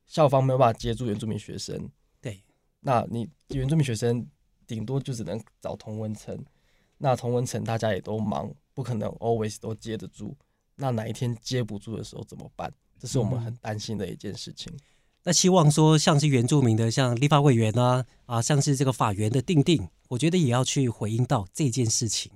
[0.06, 1.88] 校方没有办法接住原住民学生。
[2.20, 2.42] 对，
[2.80, 4.26] 那你原住民学生
[4.66, 6.38] 顶多就只能找同文层，
[7.04, 10.34] 那同文层大家也都忙，不可能 always 都接得住。
[10.74, 12.72] 那哪一天接不住的时候怎么办？
[12.98, 14.72] 这是我们很担心的一件事情。
[15.22, 22.32] 那希望说，像是原住民的，像立法委员啊，啊，像是这个法源的定定，我觉得也要去回应到这件事情。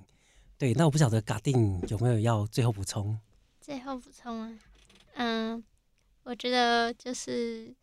[0.55, 3.17] 对，那我不晓得嘎定有没有要最后补充？
[3.59, 4.59] 最后补充啊，
[5.15, 5.63] 嗯，
[6.21, 7.73] 我觉得就是，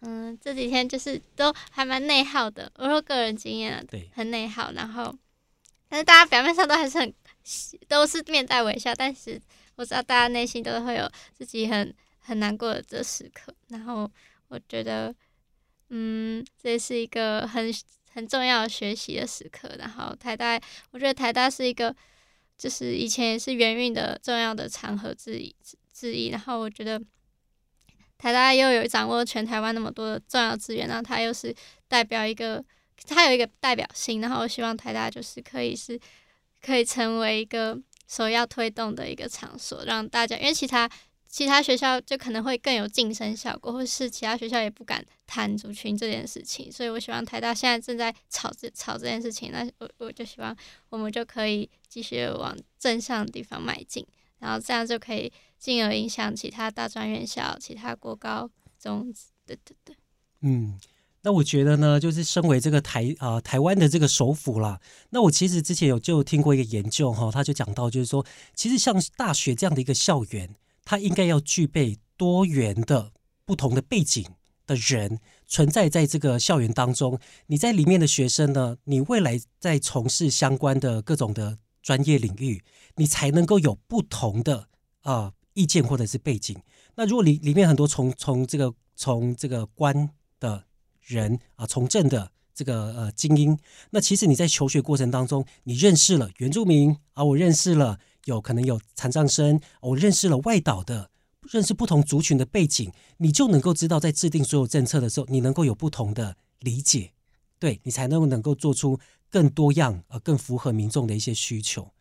[0.00, 2.72] 嗯，这几天就是都还蛮内耗的。
[2.76, 4.72] 我说个人经验啊，对，很内耗。
[4.72, 5.14] 然后，
[5.88, 7.14] 但是大家表面上都还是很
[7.88, 9.40] 都是面带微笑，但是
[9.76, 13.54] 我知道大家内心都会有自己很很难过的这时刻。
[13.68, 14.10] 然后
[14.48, 15.14] 我觉得，
[15.90, 17.72] 嗯，这是一个很
[18.12, 19.70] 很重要的学习的时刻。
[19.78, 20.60] 然后台大，
[20.90, 21.94] 我觉得台大是一个。
[22.58, 25.54] 就是以前也是圆运的重要的场合之一
[25.92, 26.98] 之一，然后我觉得
[28.16, 31.54] 台大又有掌握全台湾那么多的重要资源，然后它又是
[31.86, 32.64] 代表一个，
[33.04, 35.98] 它有一个代表性，然后我希望台大就是可以是
[36.62, 37.78] 可以成为一个
[38.08, 40.90] 首要推动的一个场所，让大家因为其他
[41.28, 50.56] 其他学校就可能会更有晋升效果，或是其他学校也不敢谈族群这件事情，所以我希望台大现在正在吵这吵这件事情，那我我就希望
[50.88, 54.06] 我们就可以继续往正向的地方迈进。
[54.38, 59.10] 然后这样就可以进而影响其他大专院校、其他国高中，
[59.46, 59.96] 对对对。
[60.42, 60.78] 嗯，
[61.26, 68.24] 那我觉得呢，就是身为这个台啊、台湾的这个首府啦，那我其实之前有就听过一个研究哈，他就讲到就是说，
[68.54, 70.54] 其实像大学这样的一个校园，
[70.84, 73.10] 它应该要具备多元的
[73.44, 74.24] 不同的背景
[74.68, 75.18] 的人
[75.48, 77.18] 存在在这个校园当中。
[77.48, 82.62] 你在里面的学生呢，你未来在从事相关的各种的专业领域，
[82.94, 84.68] 你才能够有不同的
[85.02, 86.56] 啊、意见或者是背景。
[86.94, 90.62] 那如果里里面很多从从这个从这个官的
[91.06, 93.56] 人啊，从政的这个呃精英，
[93.90, 101.10] 那其实你在求学过程当中，你认识了原住民啊，我认识了有可能有残障生，我认识了外岛的，
[101.42, 107.12] 认识不同族群的背景，你就能够知道在制定所有政策的时候，你能够有不同的理解，
[107.58, 108.98] 对你才能够能够做出
[109.30, 111.92] 更多样呃更符合民众的一些需求。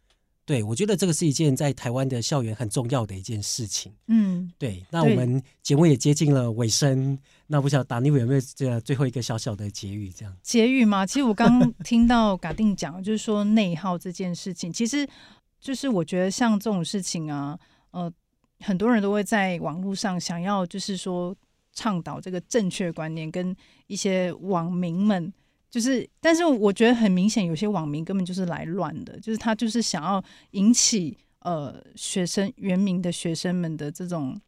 [0.46, 3.92] 对，我觉得这个是一件在台湾的校园很重要的一件事情。
[4.08, 7.18] 嗯，对，那我对们节目也接近了尾声，
[7.48, 10.12] 那不晓得达尼伟有没有这最后一个小小的结语？
[10.12, 11.04] 这样，结语吗？
[11.04, 15.08] 其实我刚听到嘎定讲，就是说内耗这件事情，其实
[15.60, 18.12] 就是我觉得像这种事情啊，呃，
[18.60, 21.36] 很多人都会在网络上想要就是说
[21.74, 23.56] 倡导这个正确观念，跟
[23.88, 25.34] 一些网民们。
[25.76, 34.40] 就是，但是我觉得很明显，有些网民根本就是来乱的，就是他就是想要引起呃学生原名的学生们的这种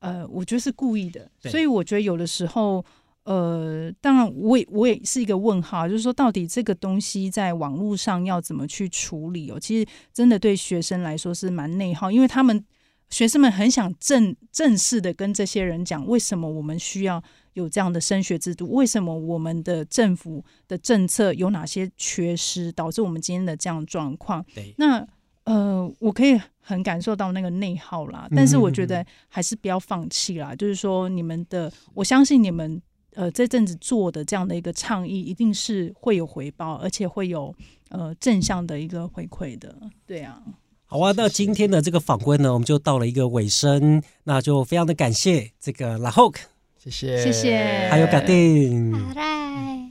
[0.00, 2.84] 呃，我觉得是故意的，所以我觉得有的时候
[3.22, 9.58] 呃，当然我也我也是一个问号，就是说到底这个东西在网络上要怎么去处理哦？
[9.58, 12.62] 其实真的对学生来说是蛮内耗，因为他们
[13.10, 18.70] 学生们很想正正式的跟这些人讲，为什么我们需要有这样的升学制度？
[18.72, 24.44] 为什么我们的政府的政策有哪些缺失，导致我们今天的这样的状况？
[24.54, 25.06] 对，那
[25.44, 30.54] 呃，我可以很感受到那个内耗啦，但是我觉得还是不要放弃啦。
[30.54, 32.80] 就是说，你们的，我相信你们
[33.12, 37.54] 呃这阵子做的这样的一个倡议，一定是会有回报，而且会有
[37.90, 39.76] 呃正向的一个回馈的。
[40.06, 40.42] 对啊，
[40.86, 46.40] 好啊，那今天的这个访问呢，我们就到了一个尾声，那就非常的感谢这个拉 Hoke
[46.78, 48.92] 谢谢，谢谢还有嘎定。
[48.92, 49.20] 好嘞，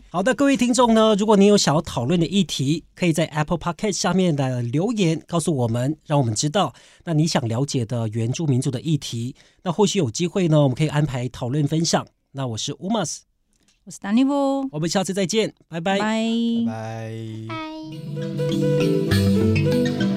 [0.10, 6.74] 好的，各位听众呢，如果你有想要讨论的议题，可以在 Apple Podcast 下面的留言告诉我们，让我们知道
[7.04, 9.36] 那你想了解的原住民族的议题。
[9.64, 12.06] 那或许有机会呢，我们可以安排讨论分享。
[12.34, 13.22] 那我是 Umas，
[13.86, 16.06] 我是达尼夫，我们下次再见，拜拜拜
[16.68, 17.12] 拜拜。
[20.00, 20.13] 拜。